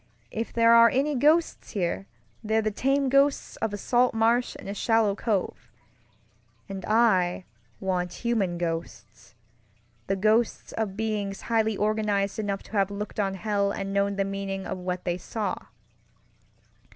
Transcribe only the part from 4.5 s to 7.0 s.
and a shallow cove; and